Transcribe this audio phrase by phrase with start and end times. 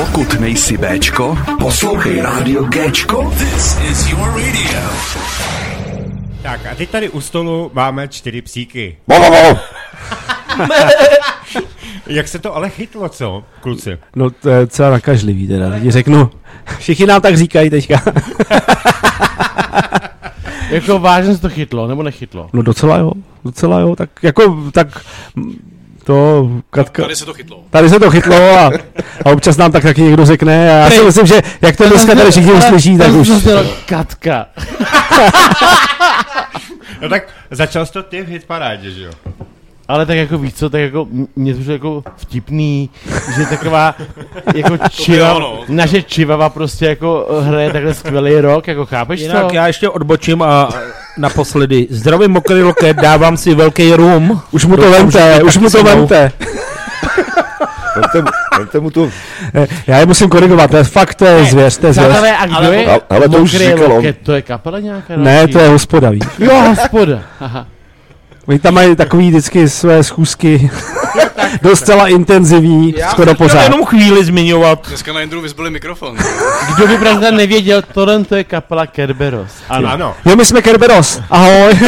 [0.00, 3.32] Pokud nejsi Bčko, poslouchej rádio Gčko.
[3.38, 4.80] This is your radio.
[6.42, 8.96] Tak a teď tady u stolu máme čtyři psíky.
[12.06, 13.98] Jak se to ale chytlo, co, kluci?
[14.16, 16.30] No to je docela nakažlivý teda, ti řeknu.
[16.78, 18.02] Všichni nám tak říkají teďka.
[20.70, 22.50] Jako vážně se to chytlo, nebo nechytlo?
[22.52, 23.12] No docela jo,
[23.44, 25.04] docela jo, tak jako, tak
[26.10, 27.64] to, Katka, Tady se to chytlo.
[27.70, 28.70] tady se to chytlo a,
[29.24, 32.14] a občas nám tak taky někdo řekne a já si myslím, že jak to dneska
[32.14, 33.30] tady všichni uslyší, tak už.
[33.86, 34.46] Katka.
[37.02, 39.12] No tak začal jsi to ty v hitparádě, že jo?
[39.88, 42.90] Ale tak jako víš co, tak jako mě to jako vtipný,
[43.36, 43.94] že taková
[44.54, 45.36] jako čiva,
[45.68, 49.54] naše čivava prostě jako hraje takhle skvělý rok, jako chápeš Jinak to?
[49.54, 50.68] já ještě odbočím a
[51.18, 51.86] naposledy.
[51.90, 54.40] Zdravím mokrý loket, dávám si velký rum.
[54.50, 55.96] Už mu to vemte, že už mu to mnou.
[55.96, 56.32] vemte.
[57.96, 58.28] Vemte, mu-
[58.58, 59.08] vemte mu to,
[59.54, 62.06] Eh, Já je musím korigovat, to je fakt, to je zvěř, to je zvěř.
[62.08, 63.92] Přátelé, a kdo je Ale- ale to už říkal on.
[63.92, 64.16] loket?
[64.22, 65.16] To je kapela nějaká?
[65.16, 66.22] Ne, to je hospoda, víš.
[66.38, 67.18] Jo, hospoda.
[67.40, 67.66] Aha.
[68.50, 70.70] Oni tam mají takový vždycky své schůzky,
[71.62, 73.62] docela intenzivní, skoro Chtěl pořád.
[73.62, 74.88] jenom chvíli zmiňovat.
[74.88, 76.16] Dneska na Jindru vyzbyli mikrofon.
[76.76, 79.52] Kdo by pravda nevěděl, tohle to je kapela Kerberos.
[79.68, 79.88] Ano.
[79.90, 80.14] ano.
[80.24, 81.72] Jo, my jsme Kerberos, ahoj.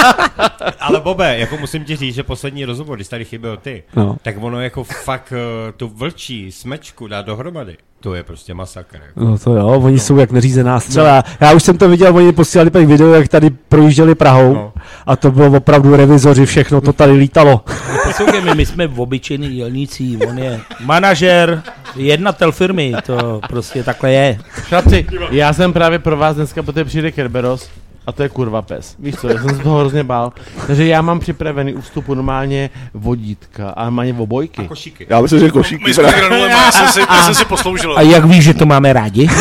[0.80, 4.16] Ale Bobe, jako musím ti říct, že poslední rozhovor, když tady chyběl ty, No.
[4.22, 7.76] tak ono jako fakt uh, tu vlčí smečku dá dohromady.
[8.02, 8.96] To je prostě masakr.
[9.06, 9.20] Jako.
[9.30, 11.24] No to jo, oni jsou jak neřízená střela.
[11.40, 14.72] Já už jsem to viděl, oni posílali pak video, jak tady projížděli Prahou No.
[15.06, 17.64] a to bylo opravdu revizoři, všechno to tady lítalo.
[18.04, 21.62] Poslouchej, my, my jsme obyčejní dělníci, on je manažer,
[21.96, 24.38] jednatel firmy, to prostě takhle je.
[24.50, 27.68] Chlapci, já jsem právě pro vás dneska, protože přijde Kerberos,
[28.06, 28.96] a to je kurva pes.
[28.98, 30.32] Víš co, já jsem se toho hrozně bál.
[30.66, 34.68] Takže já mám připravený u vstupu normálně vodítka a normálně obojky.
[34.68, 35.06] Košíky.
[35.10, 35.84] já myslím, že košíky.
[35.84, 37.98] My jsme granule, já jsem si, já jsem si posloužil.
[37.98, 39.28] A jak víš, že to máme rádi?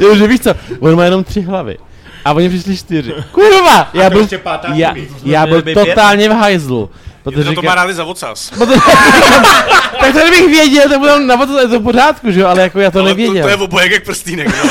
[0.00, 1.78] Jo, že víš co, on má jenom tři hlavy.
[2.24, 3.14] A oni přišli čtyři.
[3.32, 3.88] Kurva!
[3.94, 4.28] Já byl,
[4.74, 4.94] já,
[5.24, 6.90] já byl totálně v hajzlu.
[7.30, 8.50] Protože To, to má rádi za ocas.
[10.00, 12.62] tak to kdybych věděl, tak budem na to je to v pořádku, že jo, ale
[12.62, 13.42] jako já to Ale to, nevěděl.
[13.42, 14.48] to je obojek jak prstínek.
[14.48, 14.70] no.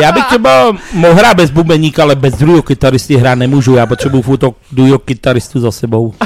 [0.00, 4.22] Já bych třeba mohl hrát bez bubeníka, ale bez druhého kytaristy hrát nemůžu, já potřebuju
[4.22, 6.14] furt to druhého kytaristu za sebou.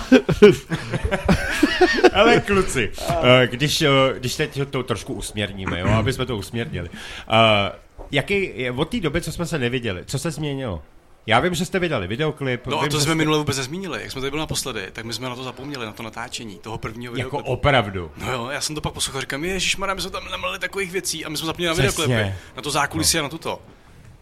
[2.12, 2.90] Ale kluci,
[3.22, 3.88] eh, když, eh,
[4.18, 6.88] když teď to trošku usměrníme, jo, aby jsme to usměrnili.
[7.28, 7.72] Eh,
[8.12, 10.82] Jaký, je- od té doby, co jsme se neviděli, co se změnilo?
[11.30, 12.66] Já vím, že jste vydali videoklip.
[12.66, 14.02] No a vím, to že jsme jste- minule vůbec nezmínili.
[14.02, 16.78] Jak jsme tady byli naposledy, tak my jsme na to zapomněli, na to natáčení toho
[16.78, 17.52] prvního Jako videoklipu.
[17.52, 18.10] opravdu.
[18.26, 21.24] No jo, já jsem to pak poslouchal, říkám, ježiš, my jsme tam nemali takových věcí
[21.24, 22.06] a my jsme zapomněli na Přesně.
[22.06, 22.38] videoklipy.
[22.56, 23.58] Na to zákulisí a na tuto.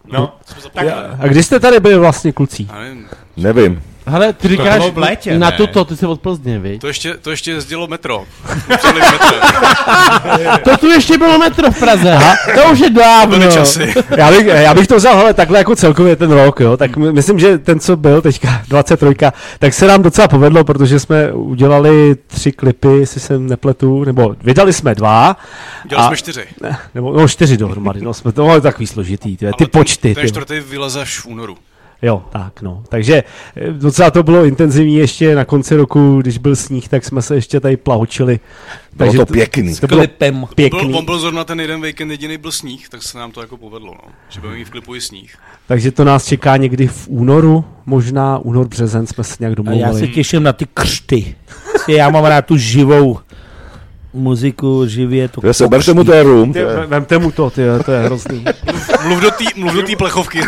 [0.05, 0.93] No, Jsme zapomněli.
[1.21, 2.67] A kdy jste tady byli vlastně kluci?
[2.69, 3.83] Já nevím, Nevím.
[4.09, 5.57] Hele, ty říkáš bylo v létě, na ne?
[5.57, 6.81] tuto, ty jsi od Plzně, viď?
[6.81, 8.25] to ještě, to ještě jezdilo metro.
[10.65, 12.37] To tu ještě bylo metro v Praze, ha?
[12.55, 13.39] To už je dávno.
[13.39, 13.95] Byly časy.
[14.17, 17.13] Já bych, já bych to vzal hele, takhle jako celkově ten rok, jo, tak my-
[17.13, 19.07] myslím, že ten, co byl teďka, 23,
[19.59, 24.73] tak se nám docela povedlo, protože jsme udělali tři klipy, jestli se nepletu, nebo vydali
[24.73, 25.37] jsme dva,
[25.89, 26.45] Dělali A- jsme čtyři.
[26.63, 30.15] ne, nebo no, čtyři dohromady, no, jsme to mohli takový složitý, ty, ty počty.
[30.15, 30.29] Ten Ty.
[30.29, 31.57] čtvrtý vyleze až v únoru.
[32.03, 32.83] Jo, tak no.
[32.89, 33.25] Takže
[33.57, 37.35] eh, docela to bylo intenzivní ještě na konci roku, když byl sníh, tak jsme se
[37.35, 38.41] ještě tady plahočili.
[38.97, 39.77] Bylo to pěkný.
[39.77, 40.47] To bylo Klipem.
[40.55, 40.89] pěkný.
[40.89, 43.57] Byl, on byl zrovna ten jeden víkend jediný byl sníh, tak se nám to jako
[43.57, 44.11] povedlo, no.
[44.29, 45.37] Že budeme mít v klipu i sníh.
[45.69, 49.55] Takže to nás čeká někdy v únoru, možná únor, březen jsme se nějak A já
[49.57, 50.01] domluvili.
[50.01, 51.35] se těším na ty křty.
[51.89, 53.19] Já mám rád tu živou
[54.19, 56.53] muziku, živě to Jo, seberte mu ten room.
[56.53, 58.45] Ty, vemte mu to, ty, to je hrozný.
[59.07, 60.39] Mluv do té mluv do té plechovky.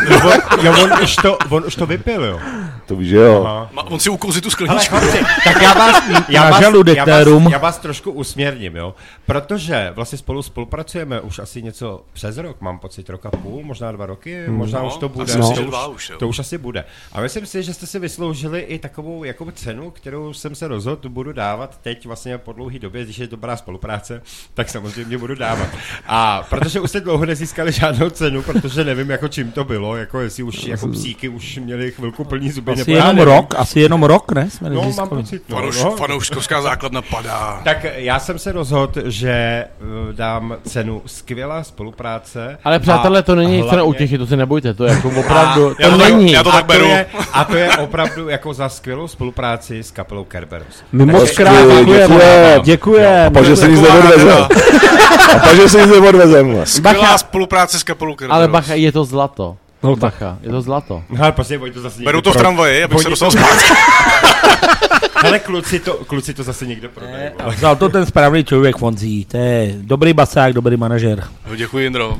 [0.63, 2.39] jo, on už, to, on už to vypil, jo.
[2.85, 3.43] To víš, jo.
[3.45, 3.69] Aha.
[3.73, 4.95] Ma- On si ukouzí tu Ale skleničku.
[4.95, 7.47] chlapci, tak já vás, já vás, žaludek já vás, rum.
[7.51, 8.95] já vás trošku usměrním, jo.
[9.25, 13.91] Protože vlastně spolu spolupracujeme už asi něco přes rok, mám pocit rok a půl, možná
[13.91, 15.33] dva roky, možná No, už to bude.
[15.33, 16.83] si, to, už, to už asi bude.
[17.13, 21.09] A myslím si, že jste si vysloužili i takovou jako cenu, kterou jsem se rozhodl,
[21.09, 24.21] budu dávat teď vlastně po dlouhé době, když je dobrá spolupráce,
[24.53, 25.67] tak samozřejmě budu dávat.
[26.07, 30.19] A protože už jste dlouho nezískali žádnou cenu, protože nevím, jako čím to bylo, jako
[30.19, 32.71] jestli už jako psíky už měli chvilku plný zuby.
[32.71, 33.33] Asi já jenom nevím.
[33.33, 34.49] rok, asi jenom rok, ne?
[34.49, 35.91] Jsme No, mám pocit, no, Fanouš, no.
[35.91, 37.61] fanouškovská základna padá.
[37.63, 39.67] Tak já jsem se rozhodl, že eh,
[40.11, 42.57] dám cenu skvělá spolupráce.
[42.63, 45.75] Ale přátelé, to není a cena hlavně- utěchy, to si nebojte, to je jako opravdu,
[45.79, 46.31] já to to tak- není.
[46.31, 46.85] já to a tak beru.
[46.85, 50.83] je, a to je opravdu jako za skvělou spolupráci s kapelou Kerberos.
[50.91, 52.61] My moc krát děkujeme, děkujem.
[52.63, 53.29] děkujeme.
[53.41, 54.37] A pak, že se nic neodvezem.
[55.35, 56.61] A pak, že se nic neodvezem.
[56.63, 58.35] Skvělá spolupráce s kapelou Kerberos.
[58.37, 59.57] Ale bacha, je to zlato.
[59.83, 59.99] No tak.
[59.99, 61.03] Bacha, je to zlato.
[61.09, 63.73] No, ale prostě, oni to zase Beru to v tramvaji, abych se dostal to- zpátky.
[65.23, 67.29] hele, kluci to, kluci to zase někde prodají.
[67.47, 71.23] Vzal to ten správný člověk Fonzí, to je dobrý basák, dobrý manažer.
[71.49, 72.17] Jo, děkuji, Jindro.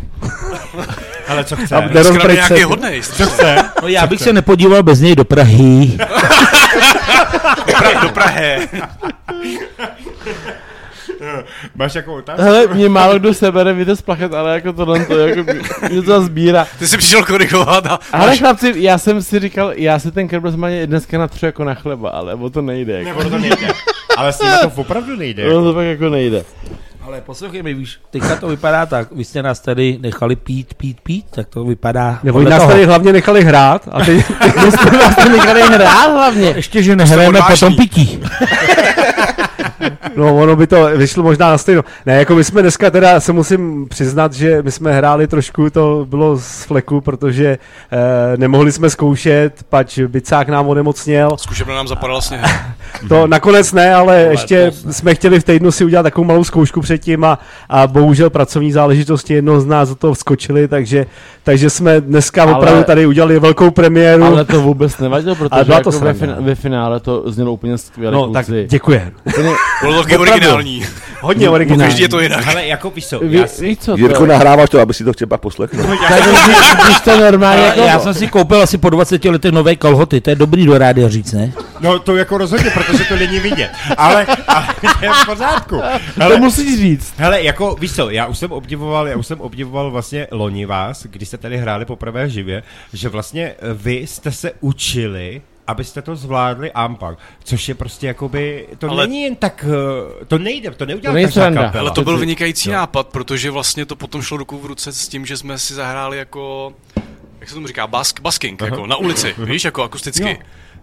[1.27, 1.75] Ale co chce?
[1.75, 2.65] A Dneska nerozbrať je nějaký se.
[2.65, 3.01] hodnej.
[3.01, 3.55] Co chce?
[3.81, 5.97] No já bych se nepodíval bez něj do Prahy.
[8.01, 8.69] Do Prahy.
[11.75, 12.41] Máš jakou otázku?
[12.41, 15.53] Hele, mě málo kdo sebere, víte, splachet, ale jako tohle to, jako
[15.89, 16.67] mě to sbírá.
[16.79, 20.67] Ty jsi přišel korigovat a Ale chlapci, já jsem si říkal, já si ten má
[20.85, 23.03] dneska natřu jako na chleba, ale o to nejde.
[23.03, 23.19] Jako.
[23.19, 23.67] Nebo to nejde.
[24.17, 25.49] Ale s tím to opravdu nejde.
[25.49, 26.43] No to pak jako nejde.
[27.01, 31.01] Ale poslouchej mi, víš, teďka to vypadá tak, vy jste nás tady nechali pít, pít,
[31.01, 32.71] pít, tak to vypadá Nebo podle nás toho.
[32.71, 34.25] tady hlavně nechali hrát a teď,
[34.65, 36.53] My jsme vlastně nechali hrát hlavně.
[36.55, 38.19] Ještě, že nehrajeme po tom pití.
[40.15, 41.83] no ono by to vyšlo možná na stejno.
[42.05, 46.05] Ne, jako my jsme dneska teda se musím přiznat, že my jsme hráli trošku, to
[46.09, 47.57] bylo z fleku, protože
[47.91, 47.97] eh,
[48.37, 51.37] nemohli jsme zkoušet, pač Bicák nám onemocněl.
[51.37, 52.41] zkušebna nám zapadala sněh.
[53.09, 57.23] To nakonec ne, ale ještě jsme chtěli v týdnu si udělat takovou malou zkoušku předtím
[57.23, 57.39] a,
[57.69, 61.05] a bohužel pracovní záležitosti jednoho z nás do toho vskočili, takže,
[61.43, 64.23] takže jsme dneska Ale- opravdu tady udělali velkou premiéru.
[64.23, 66.35] Ale to vůbec nevadilo, protože jako to ve, sranda.
[66.35, 68.11] fin- ve, finále to znělo úplně skvěle.
[68.13, 68.67] no, tak kluci.
[68.69, 69.01] děkuji.
[69.23, 69.49] Úplně,
[69.91, 70.85] Bylo to originální.
[71.21, 72.01] Hodně Každý originální.
[72.01, 72.47] je to jinak.
[72.47, 73.65] Ale jako víš co, ví, já si...
[73.65, 74.29] víš co to Jirko, je?
[74.29, 75.85] nahráváš to, aby si to chtěl pak poslechnout.
[76.09, 77.79] Tak když, když to normálně jako...
[77.79, 81.09] Já jsem si koupil asi po 20 letech nové kalhoty, to je dobrý do rádia
[81.09, 81.53] říct, ne?
[81.79, 83.71] No to jako rozhodně, protože to není vidět.
[83.97, 84.65] Ale, ale
[85.01, 85.75] je v pořádku.
[85.77, 87.13] to Hele, musíš říct.
[87.17, 91.05] hele, jako víš co, já už jsem obdivoval, já už jsem obdivoval vlastně loni vás,
[91.09, 95.41] když jste tady hráli poprvé živě, že vlastně eh, vy jste se učili
[95.71, 99.65] abyste to zvládli Ampak, což je prostě jakoby, to Ale- není jen tak,
[100.21, 101.81] eh, to nejde, to neudělá To každá kapela.
[101.81, 105.25] Ale to byl vynikající nápad, protože vlastně to potom šlo ruku v ruce s tím,
[105.25, 106.73] že jsme si zahráli jako,
[107.39, 110.39] jak se tomu říká, bask, basking, jako na ulici, víš, jako akusticky.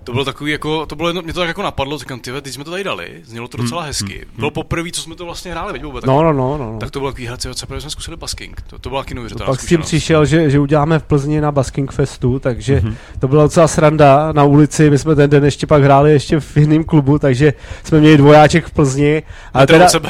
[0.09, 2.55] To bylo takový jako, to bylo jedno, mě to tak jako napadlo, říkám, ty, teď
[2.55, 4.27] jsme to tady dali, znělo to docela hezky.
[4.37, 6.05] Bylo poprvé, co jsme to vlastně hráli, veď vůbec.
[6.05, 6.73] No, no, no, no.
[6.73, 6.79] no.
[6.79, 8.61] Tak to bylo takový hrací, co jsme zkusili basking.
[8.61, 9.87] To, to byla taky neuvěřitelná Pak s tím zkušenost.
[9.87, 12.83] přišel, že, že uděláme v Plzni na Basking Festu, takže
[13.19, 14.91] to byla docela sranda na ulici.
[14.91, 17.53] My jsme ten den ještě pak hráli ještě v jiném klubu, takže
[17.85, 19.23] jsme měli dvojáček v Plzni.
[19.55, 20.09] Ale, teda, sebe.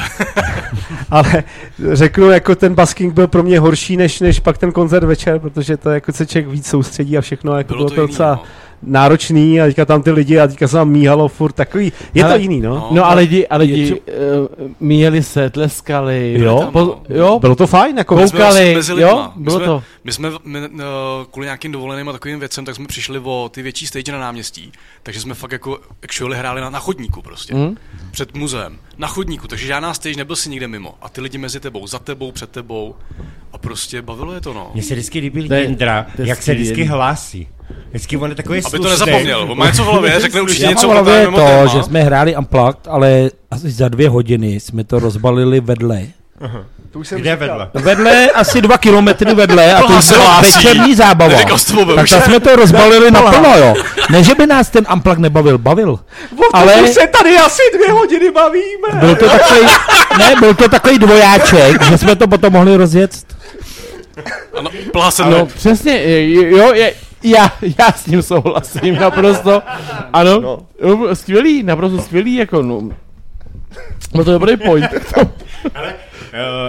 [1.09, 1.43] ale
[1.91, 5.77] řeknu, jako ten Basking byl pro mě horší než, než pak ten koncert večer, protože
[5.77, 8.35] to jako se člověk víc soustředí a všechno, jako bylo, Bylo to, to jiný, docela
[8.35, 8.43] no.
[8.83, 12.33] Náročný a teďka tam ty lidi a teďka se tam míhalo furt takový, je Ale-
[12.33, 12.69] to jiný, no.
[12.75, 12.87] no.
[12.91, 13.99] No a lidi, a lidi uh,
[14.79, 16.35] míjeli se, tleskali.
[16.39, 16.59] Jo?
[16.59, 17.01] tam, po, no.
[17.09, 19.33] jo, Bylo to fajn, jako My jsme koukali, mezi jo, lidma.
[19.35, 19.83] My bylo jsme- to.
[20.03, 20.67] My jsme my, uh,
[21.31, 24.71] kvůli nějakým dovoleným a takovým věcem, tak jsme přišli o ty větší stage na náměstí.
[25.03, 27.53] Takže jsme fakt jako actually hráli na, na chodníku prostě.
[27.55, 27.75] Hm?
[28.11, 28.77] Před muzeem.
[28.97, 30.93] Na chodníku, takže žádná stage nebyl si nikde mimo.
[31.01, 32.95] A ty lidi mezi tebou, za tebou, před tebou.
[33.53, 34.71] A prostě bavilo je to, no.
[34.73, 37.47] Mně se vždycky líbil Jindra, jak se vždycky hlásí.
[37.89, 38.91] Vždycky on je takový Aby to slušnej.
[38.91, 39.41] nezapomněl.
[39.51, 41.65] On má něco v hlavě, řekne určitě Já něco mám v hlavě mimo to, téma.
[41.65, 46.01] že jsme hráli Unplugged, ale asi za dvě hodiny jsme to rozbalili vedle.
[46.91, 47.47] to už jsem Kde říkal.
[47.47, 47.69] vedle?
[47.73, 50.55] Vedle, asi dva kilometry vedle a to Plná už se byla hlásí.
[50.55, 51.31] večerní zábava.
[51.31, 52.25] Neříkal jsi to vůbec, Tak už tam ne?
[52.25, 53.73] jsme to rozbalili naplno, jo.
[54.09, 55.99] Ne, že by nás ten Unplugged nebavil, bavil.
[56.53, 58.87] Ale Ale už se tady asi dvě hodiny bavíme.
[58.99, 59.59] byl to takový,
[60.17, 63.11] ne, byl to takový dvojáček, že jsme to potom mohli rozjet.
[64.57, 65.45] Ano, plá se No no.
[65.45, 66.93] přesně, je- jo, je,
[67.23, 69.61] já, já s tím souhlasím naprosto.
[70.13, 70.59] Ano, No.
[70.83, 71.15] no.
[71.15, 72.81] skvělý, naprosto skvělý, jako no.
[74.13, 74.89] No to je dobrý point.
[75.75, 75.93] Ale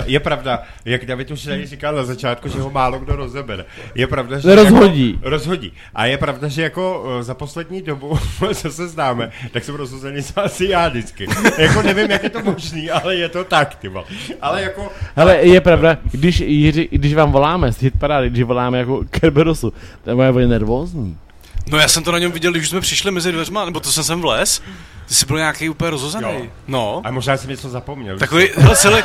[0.04, 3.64] je pravda, jak David už tady říkal na začátku, že ho málo kdo rozebere.
[3.94, 4.54] Je pravda, že...
[4.54, 5.10] Rozhodí.
[5.10, 5.72] Jako, rozhodí.
[5.94, 8.18] A je pravda, že jako uh, za poslední dobu,
[8.54, 11.26] co se známe, tak jsem rozhozený asi já vždycky.
[11.58, 14.04] jako nevím, jak je to možný, ale je to tak, ty vole.
[14.42, 14.92] Ale jako...
[15.16, 19.72] Ale je pravda, když, Jiři, když vám voláme z hitparády, když voláme jako Kerberosu,
[20.04, 21.16] to je moje nervózní.
[21.70, 24.04] no já jsem to na něm viděl, když jsme přišli mezi dveřma, nebo to jsem
[24.04, 24.62] sem vlez.
[25.10, 26.28] Ty jsi byl nějaký úplně rozhozený.
[26.32, 26.46] Jo.
[26.68, 27.02] No.
[27.04, 28.18] A možná jsem něco zapomněl.
[28.18, 29.02] Takový, hele, celý,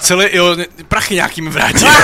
[0.00, 0.56] celý, jo,
[0.88, 1.88] prachy nějaký mi vrátil.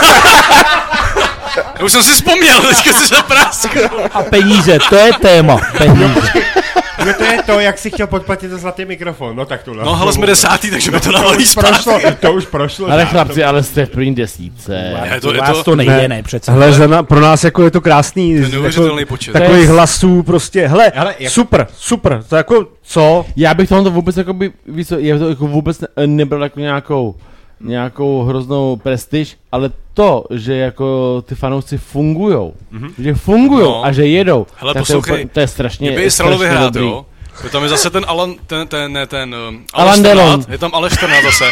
[1.78, 3.80] Já už jsem si vzpomněl, teďka se praskl.
[4.12, 5.60] A peníze, to je téma.
[5.78, 6.32] Peníze.
[7.06, 9.36] No to je to, jak si chtěl podplatit za zlatý mikrofon.
[9.36, 12.16] No tak to No, hele, jsme desátý, takže mi to dávali Prošlo, zpátky.
[12.20, 12.90] to už prošlo.
[12.90, 14.92] Ale chlapci, ale jste v první desítce.
[15.10, 16.08] Ne, to To, vás to- to nejde, Ne.
[16.08, 16.52] ne, přece.
[16.52, 18.34] Hele, pro nás jako je to krásný.
[18.36, 19.32] To je neuvěřitelný jako, počet.
[19.32, 23.26] Takových To je- hlasů prostě, hele, Hele, jak- super, super, to jako, co?
[23.36, 26.60] Já bych tohle vůbec jako by, víš co, já to jako vůbec ne, nebral jako
[26.60, 27.14] nějakou,
[27.60, 32.92] nějakou hroznou prestiž, ale to, že jako ty fanoušci fungujou, mm-hmm.
[32.98, 33.84] že fungujou No.
[33.84, 36.88] a že jedou, Hele, tak to, je to je strašně, Mě by strašně vyhrát, dobrý.
[36.88, 37.06] jo.
[37.44, 40.44] Je tam je zase ten Alan, ten, ten, ne, ten, um, Alan Aleš Delon.
[40.48, 41.44] Je tam Aleš Šternát zase.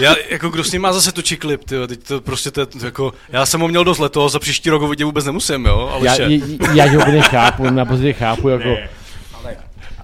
[0.00, 3.12] Já, jako kdo s ním má zase točí klip, ty, teď to prostě, to, jako,
[3.28, 6.10] já jsem ho měl dost letos, za příští rok ho vidět vůbec nemusím, jo, Já,
[6.12, 6.22] Aleše.
[6.22, 6.40] je-
[6.74, 8.88] já tě úplně chápu, naposledy chápu, jako, Ne.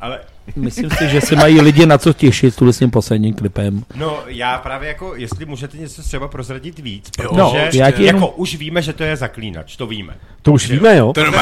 [0.01, 0.21] Ale
[0.57, 3.85] myslím si, že se mají lidi na co těšit s tím posledním klipem.
[3.95, 7.79] No, já právě jako, jestli můžete něco třeba prozradit víc, Jo, protože no, já ti
[7.79, 10.15] jako jenom- už víme, že to je zaklínač, to víme.
[10.43, 11.13] To už víme, jo?
[11.13, 11.33] To je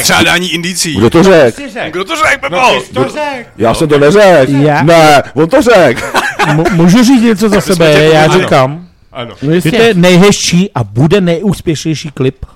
[0.00, 0.94] střádání indicí.
[0.96, 1.62] Kdo to řekl?
[1.90, 2.56] Kdo to řekl, Pepo?
[2.56, 3.48] No, to řek.
[3.58, 4.52] Já jsem to neřekl.
[4.82, 6.02] Ne, on to řekl.
[6.48, 8.40] M- můžu říct něco za sebe, já ano.
[8.40, 9.34] říkám, Ano.
[9.42, 12.46] No že to je nejhezčí a bude nejúspěšnější klip.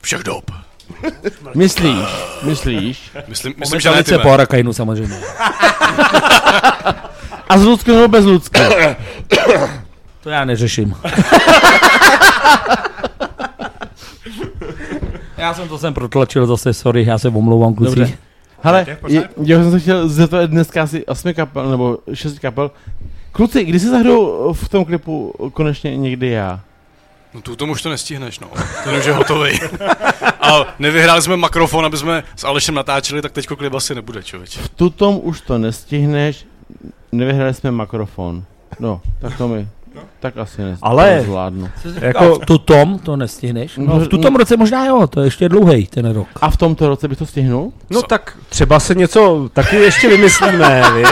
[0.00, 0.50] Všech dob.
[1.54, 2.08] Myslíš?
[2.42, 3.10] Myslíš?
[3.28, 5.16] Myslím, myslím že ne ty po Harakajnu samozřejmě.
[7.48, 8.60] A s Luckem nebo bez Lucka?
[10.22, 10.94] To já neřeším.
[15.38, 17.96] já jsem to sem protlačil zase, sorry, já se omlouvám kluci.
[17.96, 18.18] Dobře.
[18.62, 19.06] Hele, To
[19.42, 22.70] já jsem se chtěl zeptat dneska asi 8 kapel, nebo 6 kapel.
[23.32, 26.60] Kluci, kdy si zahraju v tom klipu konečně někdy já?
[27.36, 28.48] No tu tomu už to nestihneš, no.
[28.84, 29.60] Ten už je hotový.
[30.40, 34.60] A nevyhráli jsme makrofon, aby jsme s Alešem natáčeli, tak teďko klip asi nebude, člověče.
[34.60, 36.46] V tutom už to nestihneš,
[37.12, 38.44] nevyhráli jsme makrofon.
[38.80, 39.68] No, tak to mi,
[40.20, 41.68] tak asi ne, Ale- to zvládnu.
[42.00, 43.76] Jako v tutom to nestihneš.
[43.76, 46.28] No, v tutom roce možná jo, to je ještě dlouhý ten rok.
[46.40, 47.72] A v tomto roce bych to stihnul?
[47.90, 51.02] No tak třeba se něco taky ještě vymyslíme, vy?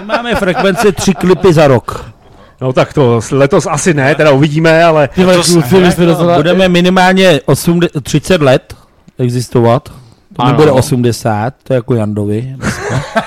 [0.00, 2.15] My máme frekvence tři klipy za rok.
[2.60, 6.36] No tak to letos asi ne, teda uvidíme, ale Ty vole, kluci, vy jste docela...
[6.36, 8.74] Budeme minimálně 8, 30 let
[9.18, 9.88] existovat.
[10.36, 10.50] To Ano.
[10.52, 12.56] nebude 80, to je jako Jandovi.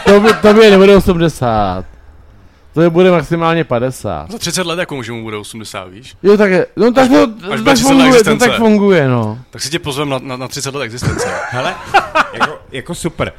[0.06, 1.86] To, by, to by nebude 80.
[2.74, 4.32] To je bude maximálně 50.
[4.32, 6.16] Za 30 let jako můžeme bude 80, víš?
[6.24, 8.58] Jo, tak je, no tak to, Až to bude tak 30 let funguje, to tak
[8.58, 9.40] funguje, no.
[9.50, 11.28] Tak si tě pozvem na, na, na 30 let existence.
[11.50, 11.76] Hele,
[12.34, 13.34] jako, jako super.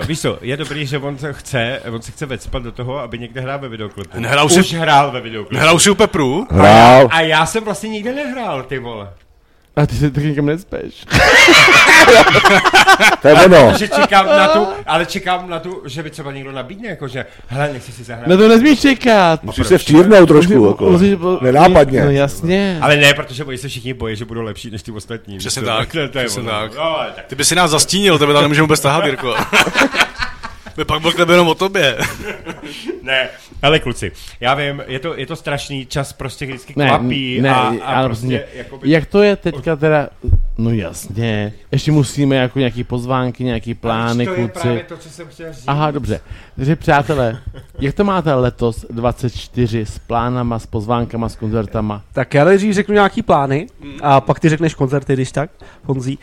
[0.00, 2.98] Uh, víš co, je dobrý, že on se chce, on se chce vecpat do toho,
[2.98, 4.20] aby někde hrál ve videoklipu.
[4.20, 5.54] Nehrál si- Už hrál ve videoklipu.
[5.54, 6.46] Nehrál si u Pepru?
[6.50, 7.08] Hrál.
[7.10, 9.08] A já jsem vlastně nikde nehrál, ty vole.
[9.76, 10.94] A ty se tak nikam nespeš.
[13.22, 13.72] To je ono.
[13.78, 17.26] Že čekám na tu, ale čekám na tu, že by třeba někdo nabídne, jako že,
[17.46, 18.26] hele, nechci si zahrát.
[18.26, 19.42] Na to nesmíš čekat.
[19.44, 20.90] Musíš se vtírnout trošku, jako.
[20.90, 22.04] Musíš- Nenápadně.
[22.04, 22.78] No jasně.
[22.82, 25.38] Ale ne, protože oni se všichni bojí, že budou lepší než ty ostatní.
[25.38, 26.50] Přesně To- tak, to, to je přesně ono.
[26.50, 26.72] tak.
[26.76, 27.24] No, tak.
[27.26, 29.34] Ty by si nás zastínil, tebe tam nemůžeme vůbec tahat, Jirko.
[30.76, 31.98] By pak byl klip jenom o tobě.
[33.02, 33.28] Ne,
[33.62, 37.50] ale kluci, já vím, je to, je to strašný, čas prostě vždycky Ne, kvapí ne,
[37.50, 40.08] a, ale a prostě, prostě, jakoby, jak to je teďka teda,
[40.58, 44.52] no jasně, ještě musíme jako nějaký pozvánky, nějaký plány, to je kluci.
[44.60, 45.64] právě to, co jsem chtěl říct.
[45.66, 46.20] Aha, dobře.
[46.56, 47.38] Takže přátelé,
[47.78, 52.02] jak to máte letos 24 s plánama, s pozvánkama, s koncertama?
[52.12, 53.66] tak já nejdřív řeknu nějaký plány
[54.02, 55.50] a pak ty řekneš koncerty, když tak,
[55.84, 56.18] Honzí.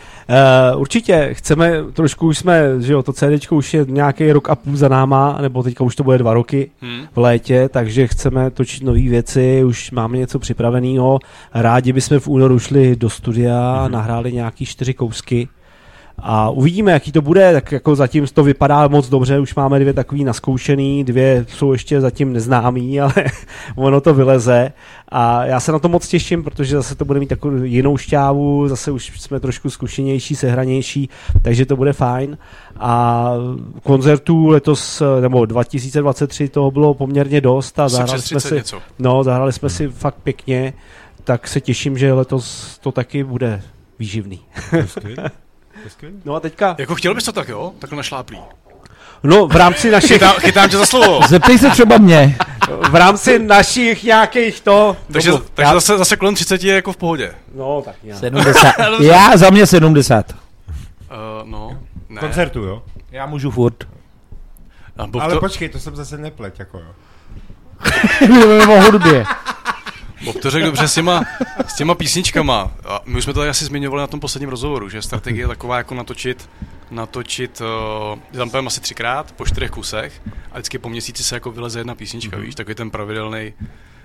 [0.74, 4.56] Uh, určitě chceme, trošku už jsme, že jo, to CDčko už je nějaký rok a
[4.56, 7.08] půl za náma, nebo teďka už to bude dva roky Hmm.
[7.14, 11.20] v létě, takže chceme točit nové věci, už máme něco připraveného.
[11.54, 13.92] Rádi bychom v únoru šli do studia, mm-hmm.
[13.92, 15.48] nahráli nějaký čtyři kousky
[16.20, 19.94] a uvidíme, jaký to bude, tak jako zatím to vypadá moc dobře, už máme dvě
[19.94, 23.14] takový naskoušený, dvě jsou ještě zatím neznámý, ale
[23.76, 24.72] ono to vyleze
[25.10, 28.68] a já se na to moc těším, protože zase to bude mít takovou jinou šťávu,
[28.68, 31.10] zase už jsme trošku zkušenější, sehranější,
[31.42, 32.38] takže to bude fajn
[32.80, 33.34] a
[33.84, 38.82] koncertů letos, nebo 2023 toho bylo poměrně dost a zahrali jsme 30 si, něco.
[39.00, 40.74] no, zahrali jsme si fakt pěkně,
[41.24, 43.62] tak se těším, že letos to taky bude
[44.00, 44.40] výživný.
[46.26, 47.74] No a teďka, Jako chtěl bys to tak, jo?
[47.80, 48.40] Takhle našláplý.
[49.24, 51.20] no v rámci našich, Chytám, chytám tě za slovo.
[51.28, 52.38] Zeptej se třeba mě.
[52.90, 56.98] v rámci našich nějakých to, Takže, to, takže zase, zase kolem 30 je jako v
[56.98, 57.34] pohodě.
[57.56, 58.20] no tak nějak.
[58.20, 58.74] 70.
[59.02, 60.32] Já za mě 70.
[60.32, 60.38] Uh,
[61.50, 61.80] no,
[62.10, 62.20] ne.
[62.22, 62.84] Koncertu, jo?
[63.12, 63.88] Já můžu furt.
[65.20, 66.86] Ale to, počkej, to jsem zase neplet, jako jo.
[68.28, 69.26] Mluvíme o hudbě.
[70.26, 71.24] Bob to řekl dobře s těma,
[71.68, 72.72] s těma písničkama.
[72.86, 75.48] A my už jsme to tady asi zmiňovali na tom posledním rozhovoru, že strategie je
[75.48, 76.50] taková jako natočit,
[76.92, 77.62] natočit,
[78.42, 80.22] uh, tam asi třikrát po čtyřech kusech
[80.52, 82.42] a vždycky po měsíci se jako vyleze jedna písnička, mm-hmm.
[82.42, 83.54] víš, takový ten pravidelný,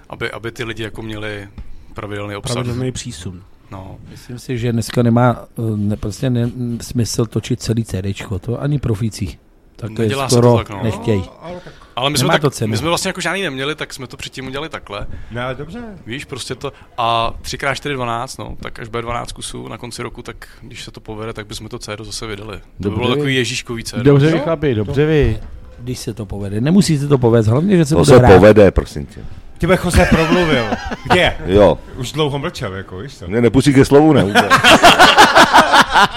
[0.09, 1.49] aby, aby ty lidi jako měli
[1.95, 2.55] pravidelný obsah.
[2.55, 3.43] Pravidelný přísun.
[3.71, 3.99] No.
[4.11, 6.51] Myslím si, že dneska nemá uh, ne, prostě ne,
[6.81, 9.39] smysl točit celý CDčko, to ani profíci.
[9.77, 10.83] Tak to Nedělá je se to skoro tak, no.
[10.83, 11.25] nechtějí.
[11.41, 11.61] Ale
[12.09, 14.69] my jsme, tak, to my jsme vlastně jako žádný neměli, tak jsme to předtím udělali
[14.69, 15.07] takhle.
[15.31, 15.81] No ale dobře.
[16.07, 16.73] Víš, prostě to.
[16.99, 20.91] A 3x4 12, no, tak až bude 12 kusů na konci roku, tak když se
[20.91, 22.57] to povede, tak bychom to CD zase vydali.
[22.57, 23.01] To by Dobře.
[23.01, 23.97] bylo takový Ježíškový CD.
[23.97, 25.41] Dobře vy chlapi, dobře vy.
[25.79, 26.61] Když se to povede.
[26.61, 28.33] Nemusí se to povést, hlavně, že se To bude se hrát.
[28.35, 29.21] povede, prosím tě.
[29.63, 30.65] Ty bych se promluvil.
[31.05, 31.37] Kde?
[31.47, 31.79] Jo.
[31.97, 33.29] Už dlouho mlčel, jako, víš co?
[33.29, 34.25] Mě nepustí ke slovu, ne?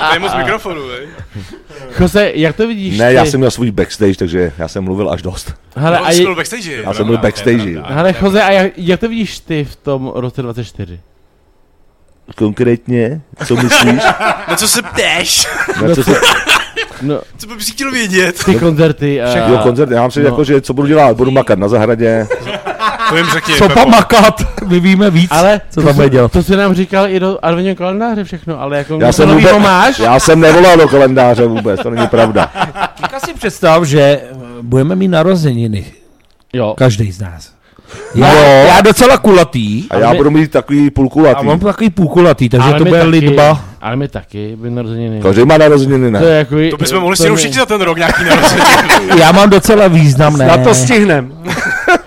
[0.07, 1.07] To je moc mikrofonu, vej.
[1.99, 3.13] Jose, jak to vidíš Ne, ty?
[3.15, 5.53] já jsem měl svůj backstage, takže já jsem mluvil až dost.
[5.75, 6.71] Hele, a Jsi je, byl backstage.
[6.83, 7.81] Já jsem byl backstage.
[7.85, 10.99] hele, Jose, a jak, jak to vidíš ty v tom roce 24?
[12.35, 14.03] Konkrétně, co myslíš?
[14.47, 15.47] Na co se ptáš?
[15.87, 16.15] Na co se,
[17.01, 18.43] No, Co bys chtěl vědět?
[18.45, 19.49] ty koncerty a...
[19.49, 20.25] Jo, koncert, já mám si no.
[20.25, 22.27] jako, že co budu dělat, budu makat na zahradě.
[23.09, 23.53] To jim řekni.
[23.55, 24.41] Co pa makat?
[24.67, 25.31] My víme víc.
[25.31, 26.31] Ale Co to, tam bude dělat?
[26.31, 30.00] to jsi nám říkal i do adventního kalendáře všechno, ale jako Já jsem, vůbec, máš?
[30.00, 32.51] já jsem nevolal do kalendáře vůbec, to není pravda.
[33.01, 34.21] Teďka si představ, že eh,
[34.62, 35.85] budeme mít narozeniny.
[36.53, 36.74] Jo.
[36.77, 37.55] Každý z nás.
[38.15, 39.83] Já, já docela kulatý.
[39.89, 41.45] A já my- budu mít takový A půlkulatý.
[41.45, 43.62] mám takový půlkulatý, takže Ale to bude taky, lidba.
[43.81, 45.21] Ale my taky, by narozeniny.
[45.21, 46.25] Každý má narozeniny, To ne?
[46.25, 46.55] je jako...
[46.71, 48.65] To bychom mohli si všichni za ten rok nějaký narozeniny.
[49.21, 50.47] Já mám docela významné.
[50.47, 51.33] Na to stihnem.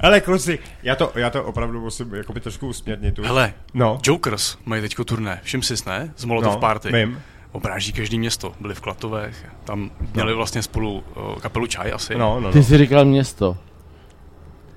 [0.00, 3.14] Ale kluci, já to, já to opravdu musím jakoby trošku usměrnit.
[3.14, 3.22] tu.
[3.22, 5.40] Hele, No, Jokers mají teďko turné.
[5.42, 6.12] Všim si ne?
[6.16, 6.92] Z Molotov no, Party.
[6.92, 7.22] vím.
[7.52, 8.52] Obráží každý město.
[8.60, 9.46] Byli v Klatovech.
[9.64, 12.14] Tam měli vlastně spolu uh, kapelu Čaj asi.
[12.14, 12.64] No, no, Ty no.
[12.64, 13.56] jsi říkal město.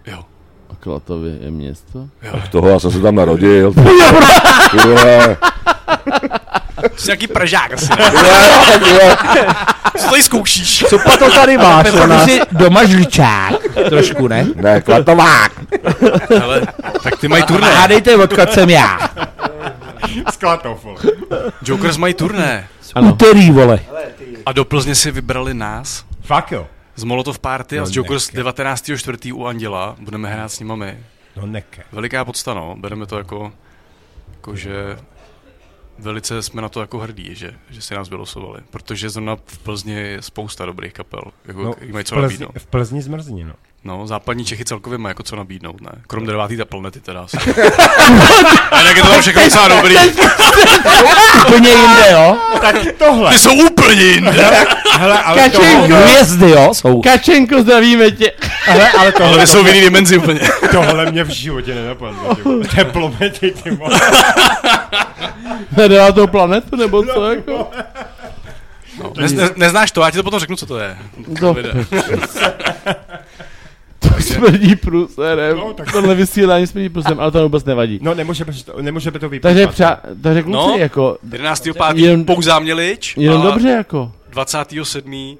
[0.07, 0.25] Jo.
[0.69, 2.07] A Klatovy je město?
[2.51, 3.73] Toho já jsem se tam narodil.
[4.71, 5.37] Kurva.
[6.97, 7.87] Jsi nějaký Pražák asi?
[9.97, 10.85] Co tady zkoušíš?
[10.89, 11.85] Co pa to tady máš?
[11.85, 13.53] Ty jsi doma žličák.
[13.89, 14.47] Trošku, ne?
[14.55, 15.51] Ne, klatovák.
[16.29, 16.61] Hele,
[17.03, 17.75] tak ty mají turné.
[17.75, 18.99] Hádejte, odkud jsem já.
[20.33, 20.97] Sklatov, vole.
[21.65, 22.67] Jokers mají turné.
[22.95, 23.09] Ano.
[23.09, 23.79] Úterý, vole.
[24.45, 26.05] A do Plzně si vybrali nás.
[26.21, 26.67] Fakt jo.
[26.95, 28.49] Z Molotov Party a No z Jokers neke.
[28.49, 29.35] 19.4.
[29.35, 29.95] u Anděla.
[29.99, 30.97] Budeme hrát s nima my.
[31.35, 31.83] No neke.
[31.91, 32.75] Veliká podsta, no.
[32.79, 33.51] Bereme to jako,
[34.35, 34.97] jako že
[35.99, 38.61] velice jsme na to jako hrdí, že, že si nás vylosovali.
[38.69, 41.21] Protože zrovna v Plzni je spousta dobrých kapel.
[41.45, 42.51] Jako, No, mají v, co Plzni, nabídnout.
[42.57, 43.53] v Plzni zmrzní, no.
[43.83, 45.89] No, západní Čechy celkově mají jako co nabídnout, ne?
[46.07, 47.37] Krom devátý ta planety teda asi.
[48.71, 49.95] A jinak je to tam všechno docela dobrý.
[51.47, 52.37] Úplně jinde, jo?
[52.97, 53.31] Tohle.
[53.33, 54.31] Ty jsou úplně jinde.
[54.99, 55.81] Hele, ale Kačenko!
[55.87, 56.73] tohle, Hvězdy, jo?
[56.73, 57.01] Jsou.
[57.01, 58.31] Kačenko, zdravíme tě.
[58.63, 60.39] hele, ale Ale tohle, ty jsou v jiný dimenzi úplně.
[60.71, 62.35] tohle mě v životě nenapadlo.
[62.75, 63.99] Teplomety, ty vole.
[65.77, 67.71] Na devátou planetu, nebo co jako?
[69.03, 70.97] No, ne, ne, neznáš to, já ti to potom řeknu, co to je.
[71.39, 71.59] To, to
[74.33, 75.57] smrdí průserem.
[75.57, 77.99] No, tak- Tohle vysílání smrdí průserem, ale to vůbec nevadí.
[78.01, 79.41] No, nemůžeme to, nemůžeme to vypít.
[79.43, 80.75] Takže, přá, takže kluci, No.
[80.77, 81.97] jako, 11.5.
[81.97, 83.17] Jenom- Pouzá Mělič.
[83.17, 84.11] jenom a dobře, jako.
[84.29, 85.37] 27.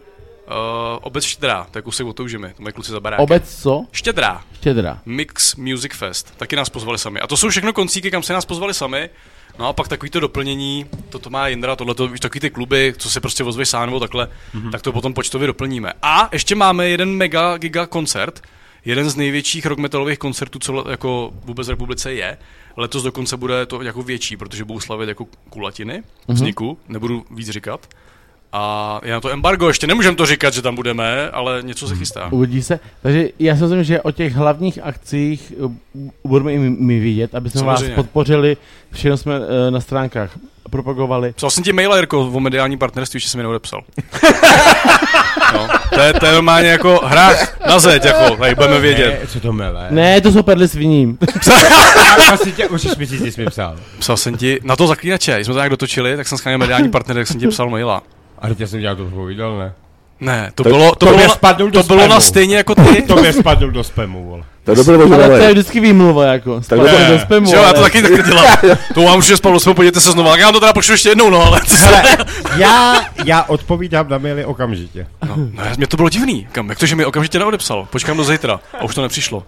[0.47, 0.55] Uh,
[1.01, 3.23] obec Štědrá, to je kousek od Toužimy, to mají kluci za barákem.
[3.23, 3.85] Obec co?
[3.91, 4.99] Štědrá, Štědra.
[5.05, 7.19] Mix Music Fest, taky nás pozvali sami.
[7.19, 9.09] A to jsou všechno koncíky, kam se nás pozvali sami.
[9.59, 12.49] No a pak takový to doplnění, to, to má Jindra, tohle to, víš, takový ty
[12.49, 14.71] kluby, co se prostě ozveš sám nebo takhle, mm-hmm.
[14.71, 15.93] tak to potom počtově doplníme.
[16.01, 18.41] A ještě máme jeden mega giga koncert,
[18.85, 22.37] jeden z největších rock metalových koncertů, co jako vůbec v republice je.
[22.77, 27.87] Letos dokonce bude to jako větší, protože budou slavit jako kulatiny vzniku, nebudu víc říkat.
[28.53, 31.95] A je na to embargo, ještě nemůžeme to říkat, že tam budeme, ale něco se
[31.95, 32.29] chystá.
[32.31, 32.79] Uvidí se.
[33.01, 35.71] Takže já si myslím, že o těch hlavních akcích uh,
[36.23, 37.95] budeme i my- my vidět, aby jsme vás Samozřejmě.
[37.95, 38.57] podpořili.
[38.91, 40.37] Všechno jsme uh, na stránkách
[40.69, 41.33] propagovali.
[41.33, 43.81] Psal jsem ti maila, Jirko, o mediální partnerství, ještě jsem mi neodepsal.
[45.53, 49.19] no, to, je, to je normálně jako hrách na zeď, jako, tady budeme vědět.
[49.21, 49.87] Ne, co to mele?
[49.89, 51.17] Ne, to jsou perly sviním.
[52.27, 53.75] Prosím tě, můžeš mi říct, jsi mi psal.
[53.99, 56.89] Psal jsem ti, na to zaklínače, když jsme to nějak dotočili, tak jsem scháněl mediální
[56.91, 58.01] partner, tak jsem ti psal maila.
[58.39, 59.73] Ale já jsem dělal to povídal, ne?
[60.19, 63.01] Ne, to, To- bylo, to, to bylo, na, to bylo na stejně jako ty.
[63.01, 64.43] To mě spadl do spamu, vole.
[64.75, 66.61] To je dobré Ale to je vždycky výmluva, jako.
[66.61, 67.09] Spadlo ne.
[67.09, 68.57] do spamu, já to taky taky dělám.
[68.93, 70.93] To vám už je spolu, jsme podívejte se znovu, tak já vám to teda pošlu
[70.93, 71.61] ještě jednou, no, ale...
[72.57, 75.07] Já, já odpovídám na maily okamžitě.
[75.27, 78.23] No, no, mě to bylo divný, kam, jak to, že mi okamžitě neodepsal, počkám do
[78.23, 79.43] zítra a už to nepřišlo.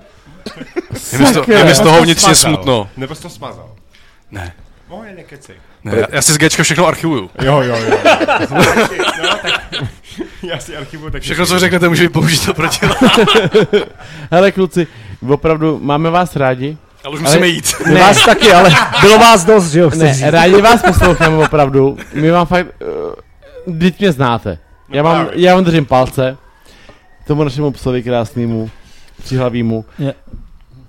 [1.13, 2.89] Je mi z, to, je mi z toho vnitřně smutno.
[2.97, 3.69] Nebo jsi to smazal?
[4.31, 4.53] Ne,
[4.89, 5.53] Moje nekeci.
[5.83, 7.29] ne, já, já si z Gčka všechno archivuju.
[7.41, 7.97] Jo, jo, jo.
[8.53, 9.61] no, tak
[10.43, 11.23] já si archivuju taky.
[11.23, 13.25] Všechno, co řeknete, může být použito proti vám.
[14.31, 14.87] Hele, kluci,
[15.27, 16.77] opravdu máme vás rádi.
[17.05, 17.73] Ale už musíme jít.
[17.87, 18.69] My vás taky, ale
[19.01, 19.89] bylo vás dost, že jo?
[19.97, 20.23] Ne, říct.
[20.23, 21.97] rádi vás posloucháme opravdu.
[22.13, 22.67] My vám fakt,
[23.67, 24.57] uh, teď mě znáte.
[24.89, 26.37] Já vám, já vám držím palce.
[27.27, 28.69] Tomu našemu psovi krásnému,
[29.23, 29.85] přihlavímu.
[29.99, 30.13] Je.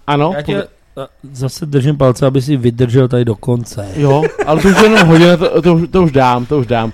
[0.07, 3.89] Ano, Já tě eh, zase držím palce, aby si vydržel tady do konce.
[3.97, 6.93] jo, ale to už jenom hodina, to, to, už- to už dám, to už dám.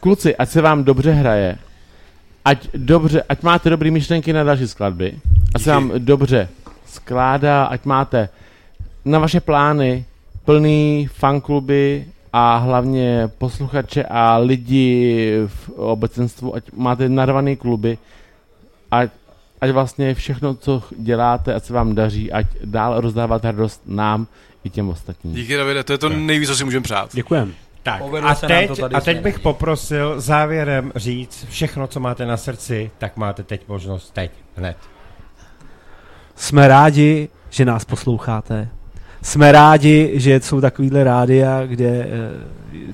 [0.00, 1.56] Kluci, ať se vám dobře hraje,
[2.44, 5.18] ať dobře, ať máte dobré myšlenky na další skladby,
[5.54, 6.48] ať se vám dobře
[6.86, 8.28] skládá, ať máte
[9.04, 10.04] na vaše plány
[10.44, 17.98] plný fankluby a hlavně posluchače a lidi v obecenstvu, ať máte narvaný kluby,
[18.90, 19.10] ať,
[19.60, 24.26] ať vlastně všechno, co děláte, ať se vám daří, ať dál rozdávat radost nám
[24.64, 25.34] i těm ostatním.
[25.34, 27.10] Díky, Davide, to je to nejvíc, co si můžeme přát.
[27.12, 27.54] Děkujem.
[27.82, 31.86] Tak, Povedlo a se nám teď, to tady a teď bych poprosil závěrem říct všechno,
[31.86, 34.76] co máte na srdci, tak máte teď možnost teď, hned.
[36.36, 38.68] Jsme rádi, že nás posloucháte.
[39.22, 42.08] jsme rádi, že jsou takovýhle rádia, kde eh,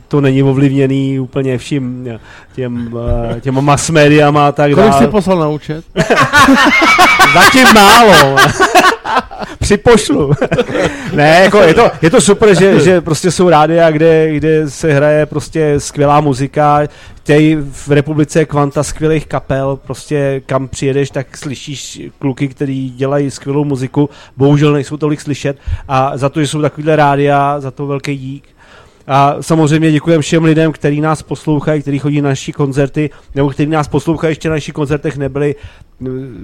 [0.08, 2.18] to není ovlivněný úplně vším eh,
[2.54, 2.98] těm,
[3.36, 5.08] eh, těma mass médiama a tak Kolik jsi dále.
[5.12, 5.84] poslal na účet?
[7.34, 8.36] Zatím málo.
[9.58, 10.32] Připošlu.
[11.12, 14.92] ne, jako je to, je to super, že, že prostě jsou rádia, kde, kde se
[14.92, 16.80] hraje prostě skvělá muzika,
[17.28, 23.30] Tej v republice je kvanta skvělých kapel, prostě kam přijedeš, tak slyšíš kluky, kteří dělají
[23.30, 27.86] skvělou muziku, bohužel nejsou tolik slyšet a za to, že jsou takovýhle rádia, za to
[27.86, 28.48] velký dík.
[29.06, 33.70] A samozřejmě děkujeme všem lidem, kteří nás poslouchají, kteří chodí na naši koncerty, nebo kteří
[33.70, 35.54] nás poslouchají, ještě na našich koncertech nebyli,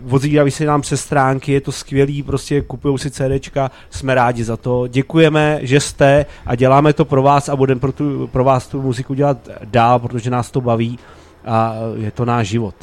[0.02, 4.56] vozídaví se nám přes stránky, je to skvělý, prostě kupují si CDčka, jsme rádi za
[4.56, 4.86] to.
[4.86, 8.82] Děkujeme, že jste a děláme to pro vás a budeme pro, tu, pro vás tu
[8.82, 10.98] muziku dělat dál, protože nás to baví
[11.44, 12.74] a je to náš život.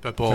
[0.00, 0.34] Pepo,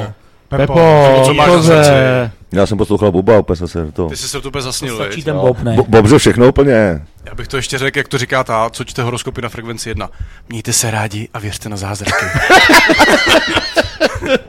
[0.57, 2.31] Pepo, co máš na koze.
[2.51, 4.07] Já jsem poslouchal Boba, úplně jsem se to...
[4.07, 5.25] ty jsi se to úplně zasnil, Stačí viď?
[5.25, 5.73] ten bob, ne?
[5.75, 7.01] Bo- Bobře všechno úplně.
[7.25, 10.09] Já bych to ještě řekl, jak to říká ta, co čte horoskopy na frekvenci 1.
[10.49, 12.25] Mějte se rádi a věřte na zázraky.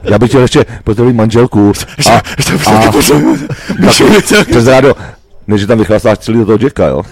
[0.03, 1.71] Já bych chtěl ještě pozdravit manželku.
[2.11, 2.21] A,
[2.71, 2.91] a,
[4.49, 4.95] přes rádio,
[5.47, 7.03] než že tam vychlastáš celý do toho Jacka, jo?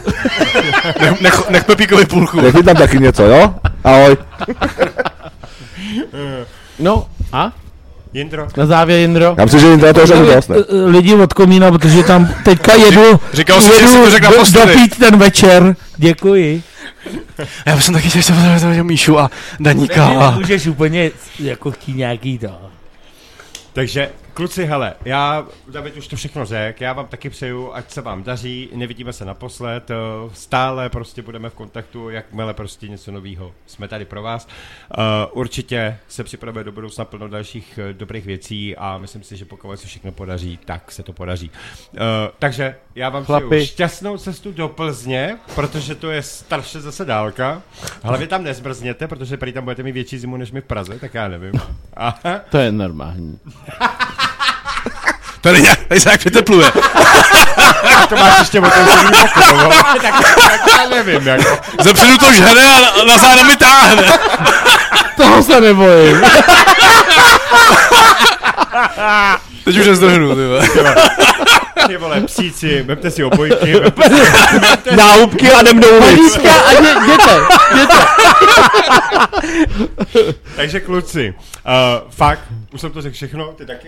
[1.01, 2.41] nech, nech, nech Pepíkovi půlku.
[2.41, 3.53] Nech mi tam taky něco, jo?
[3.83, 4.17] Ahoj.
[6.79, 7.51] No a?
[8.13, 9.35] Jindro, Na závěr, Jindro.
[9.37, 10.55] Já myslím, že to toho řeknu dost, ne?
[10.85, 14.65] Lidi od komína, protože tam teďka jedu, Říkal jsem, že jedu si to řekl do-
[14.65, 15.75] dopít ten večer.
[15.97, 16.63] Děkuji.
[17.65, 20.09] Já bych jsem taky chtěl se pozdravit Míšu a Daníka.
[20.09, 20.31] Ne, A...
[20.31, 22.47] Můžeš úplně jako chtít nějaký to.
[23.73, 28.01] Takže kluci, hele, já, David už to všechno řekl, já vám taky přeju, ať se
[28.01, 29.95] vám daří, nevidíme se naposled, eh,
[30.33, 34.47] stále prostě budeme v kontaktu, jakmile prostě něco nového jsme tady pro vás.
[34.91, 34.97] Eh,
[35.31, 39.79] Určitě se připravuje do budoucna plno dalších eh, dobrých věcí a myslím si, že pokud
[39.79, 41.51] se všechno podaří, tak se to podaří.
[42.39, 43.45] Takže já vám Chlapi.
[43.45, 47.61] přeju šťastnou cestu do Plzně, protože to je starše zase dálka.
[48.03, 51.13] Hlavně tam nezmrzněte, protože prý tam budete mít větší zimu než my v Praze, tak
[51.13, 51.51] já nevím.
[51.97, 52.13] Aha.
[52.49, 53.39] To je normální.
[55.41, 56.71] Tady, nějak- tady se jak přetepluje.
[58.09, 59.75] to máš ještě otevřený okno, vole.
[60.01, 60.01] tak,
[60.35, 61.57] tak já nevím, jako.
[61.83, 64.03] Zepředu to žene a na, na záda mi táhne.
[65.17, 66.21] Toho se nebojím.
[69.65, 70.67] Teď už nezdrhnu, ty vole.
[71.87, 76.37] Ty vole, psíci, vemte si obojky, vemte si, Náhubky a jdem do ulic.
[76.37, 77.39] A jde, jděte,
[77.73, 78.05] jděte.
[80.55, 81.33] takže kluci,
[81.65, 83.87] uh, fakt, už jsem to řekl všechno, ty taky?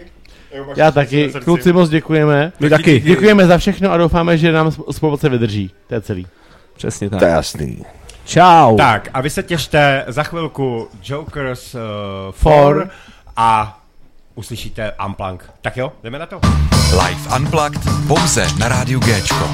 [0.56, 1.32] Jo, Já taky.
[1.44, 2.52] Kluci moc děkujeme.
[2.60, 3.00] My taky.
[3.00, 5.72] Děkujeme za všechno a doufáme, že nám spoluprace vydrží.
[5.88, 6.28] To je celý.
[6.78, 7.20] Přesně tak.
[7.20, 7.86] To je jasný.
[8.26, 8.78] Čau.
[8.78, 11.82] Tak, a vy se těšte za chvilku Jokers uh,
[12.32, 12.76] Four.
[12.76, 12.90] 4
[13.38, 13.80] a
[14.36, 15.50] uslyšíte Unplank.
[15.62, 16.40] Tak jo, jdeme na to.
[17.04, 19.50] Live Unplugged pouze na rádiu Géčko.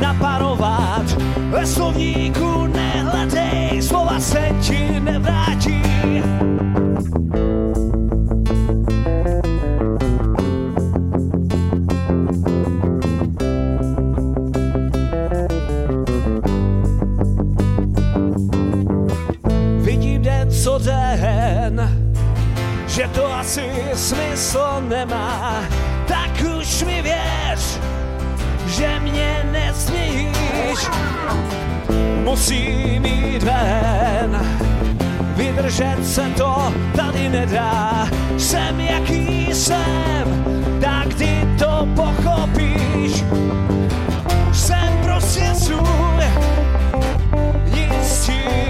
[0.00, 1.16] Naparovat,
[1.50, 5.82] ve slovníku nehledej, slova se ti nevrátí.
[19.80, 20.50] Vidím den
[22.86, 25.64] že to asi smysl nemá,
[26.06, 27.78] tak už mi věř,
[28.66, 29.39] že mě
[29.92, 30.88] nesmíš.
[32.24, 34.40] Musím jít ven,
[35.36, 38.08] vydržet se to tady nedá.
[38.38, 40.44] Jsem jaký jsem,
[40.80, 43.24] tak ty to pochopíš.
[44.52, 46.24] Jsem prostě svůj,
[47.74, 48.69] nic tím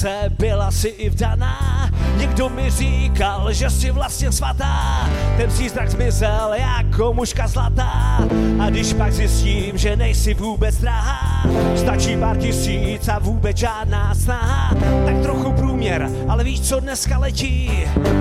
[0.00, 1.90] krátce byla si i vdaná.
[2.16, 8.18] Někdo mi říkal, že jsi vlastně svatá, ten přízrak zmizel jako muška zlatá.
[8.60, 11.42] A když pak zjistím, že nejsi vůbec drahá,
[11.76, 17.70] stačí pár tisíc a vůbec žádná snaha, tak trochu průměr, ale víš, co dneska letí?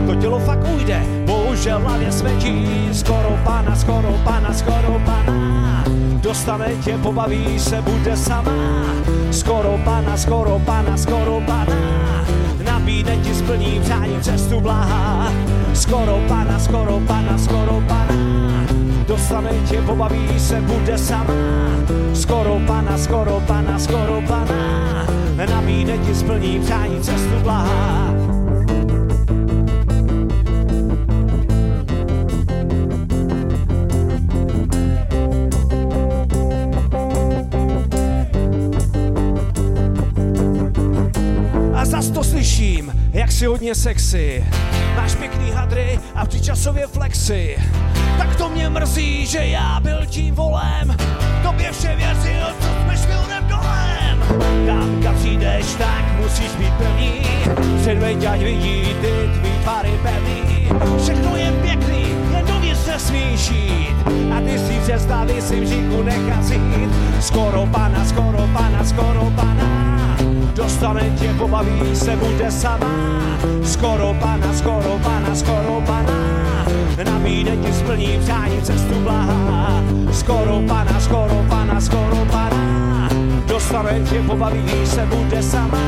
[0.08, 2.68] To tělo fakt ujde, bohužel hlavě smetí.
[2.92, 5.84] Skoro pana, skoro pana, skoro pana.
[6.30, 8.54] Dostane tě, pobaví se, bude sama.
[9.32, 11.76] Skoro pana, skoro pana, skoro pana.
[12.63, 15.34] Nabídne ti splní přání cestu blaha.
[15.74, 18.65] Skoro pana, skoro pana, skoro pana.
[19.08, 21.34] Dostane tě, pobaví se, bude sama.
[22.13, 25.06] Skoro pana, skoro pana, skoro pana.
[25.50, 28.38] Nabídne ti splní přání cestu blaha.
[43.39, 44.45] jsi hodně sexy.
[44.95, 47.58] Máš pěkný hadry a přičasově flexy.
[48.17, 50.97] Tak to mě mrzí, že já byl tím volem.
[51.43, 54.19] Tobě vše věřil, co jsme švilnem dolem.
[54.67, 57.21] Tam, kam přijdeš, tak musíš být první.
[57.82, 60.69] Předveď, ať vidí ty tvý tvary pevný.
[61.04, 61.88] Všechno je pěkný
[63.00, 63.96] nesmíš jít
[64.32, 66.44] a ty si představy si v říku nechat.
[67.20, 70.18] Skoro pana, skoro pana, skoro pana,
[70.56, 73.20] dostane tě, pobaví se, bude sama.
[73.64, 76.66] Skoro pana, skoro pana, skoro pana,
[77.06, 79.84] nabíde ti splní přání cestu blaha.
[80.12, 83.10] Skoro pana, skoro pana, skoro pana,
[83.48, 85.80] dostane tě, pobaví se, bude sama.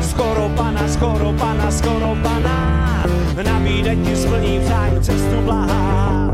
[0.00, 3.03] Skoro pana, skoro pana, skoro pana,
[3.42, 6.30] nabídek ti splní v zájmu cestu blahá.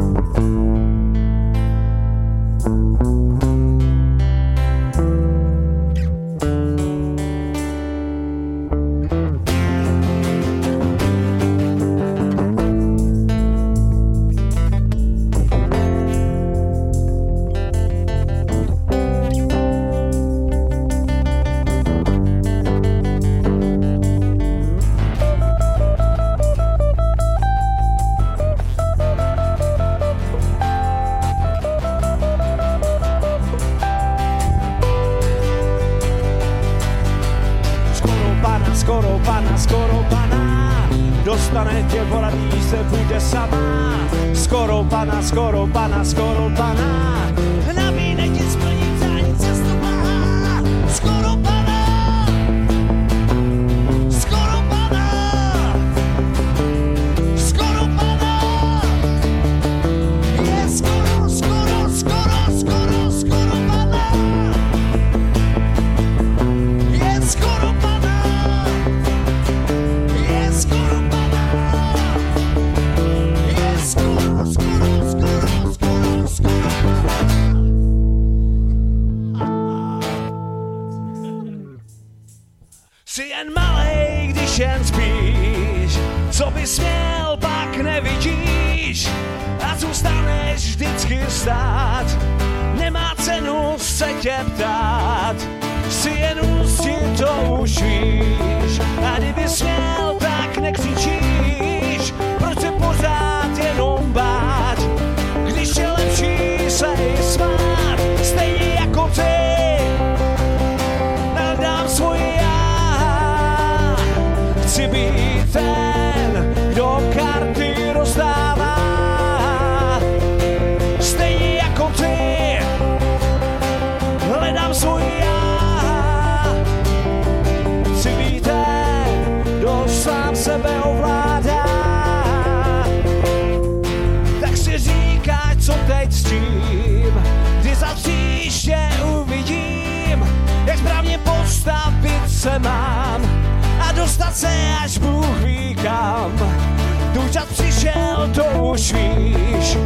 [147.53, 149.79] přišel, to už víš,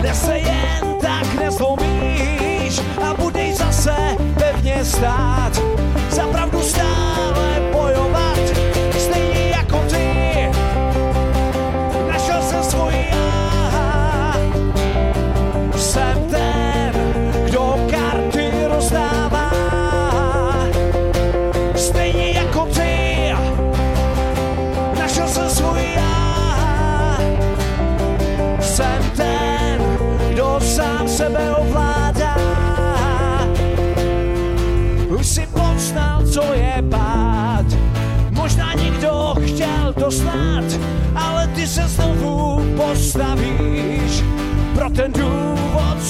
[0.00, 5.62] kde se jen tak nezlomíš a budeš zase pevně stát,
[6.10, 7.51] za pravdu stále.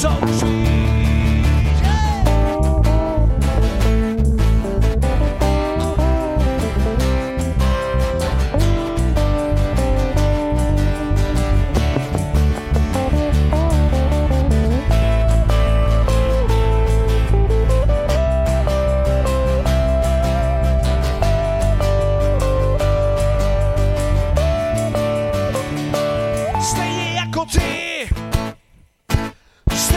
[0.03, 0.62] social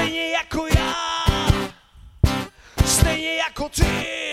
[0.06, 0.94] Stejně jako já,
[2.86, 4.32] stejně jako ty,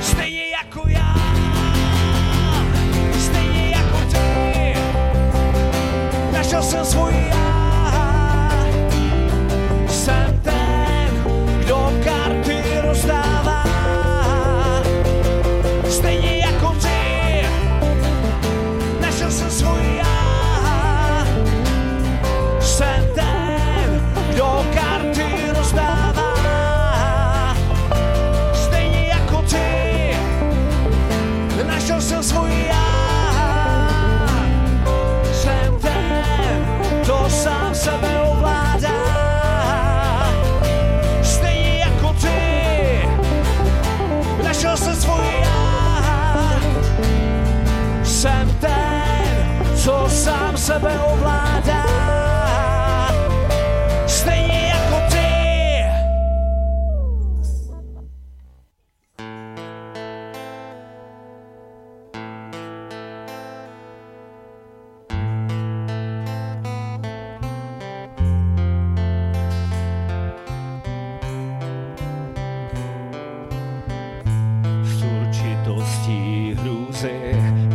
[0.00, 1.14] stejně jako já.
[3.70, 4.74] Jako ty,
[6.32, 7.39] našel jsem svůj já.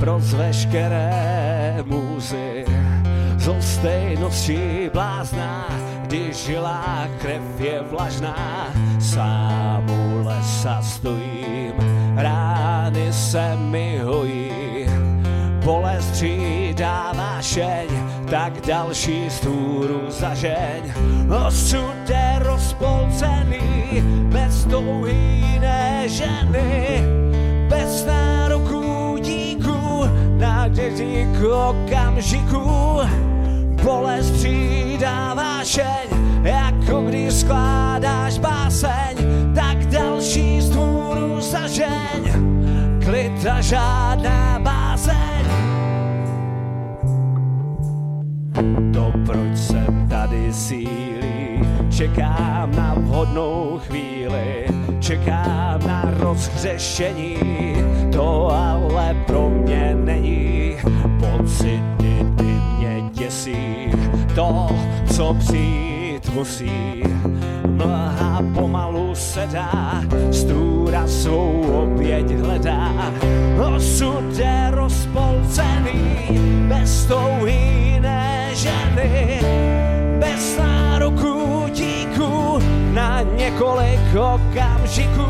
[0.06, 2.66] Proz veškeré můzy.
[3.38, 5.68] Zlstej nocí blázná,
[6.02, 8.68] když žilá krev je vlažná.
[9.00, 11.74] Sám u lesa stojím,
[12.16, 14.52] rány se mi hojí.
[15.64, 17.88] Bolest střídá vášeň,
[18.30, 20.94] tak další stůru zažeň.
[21.48, 23.62] Osud je rozpolcený,
[24.30, 27.25] bez touhy jiné ženy,
[30.76, 33.00] naději k okamžiku.
[33.84, 36.08] Bolest střídá vášeň,
[36.44, 39.16] jako když skládáš báseň,
[39.56, 42.24] tak další stůru zažeň.
[43.06, 45.46] Klid a žádná bázeň.
[48.94, 51.60] To proč jsem tady sílí,
[51.90, 54.75] čekám na vhodnou chvíli,
[55.06, 57.38] čekám na rozhřešení,
[58.12, 60.76] to ale pro mě není.
[61.20, 62.44] Pocity ty
[62.78, 63.92] mě děsí,
[64.36, 64.68] to,
[65.14, 67.04] co přijít musí.
[67.68, 73.14] Mlha pomalu sedá, stůra svou oběť hledá.
[73.76, 77.54] Osud je rozpolcený, bez touhy
[77.94, 79.35] jiné ženy,
[83.56, 85.30] na několik okamžiků.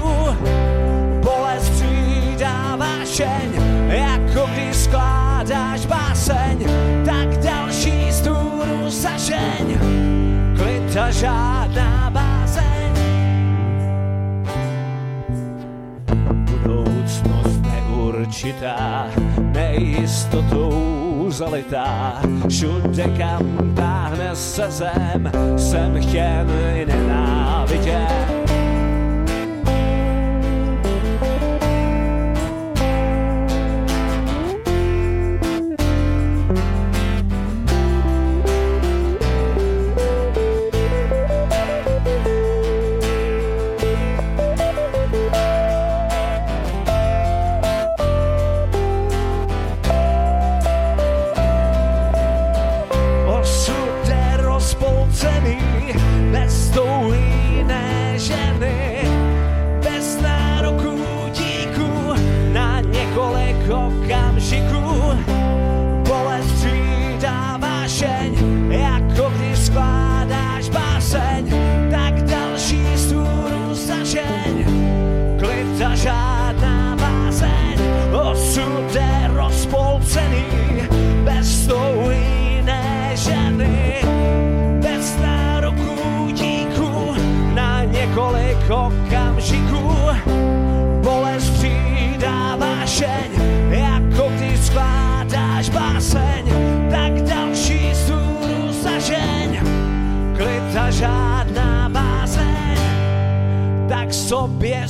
[1.23, 3.51] Bolest přidá vášeň,
[3.87, 6.65] jako když skládáš báseň,
[7.05, 9.79] tak další stůru zažeň,
[10.57, 12.91] klid a žádná bázeň.
[16.51, 19.07] Budoucnost neurčitá,
[19.37, 21.04] nejistotou
[21.35, 28.34] zalitá, všude kam táhne se zem, jsem chtěn i nenávidět.
[64.45, 64.85] Okamžiků.
[65.05, 65.34] Bolest
[104.35, 104.83] tak sobě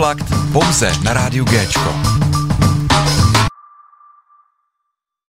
[0.00, 2.19] Unplugged pouze na rádiu Géčko.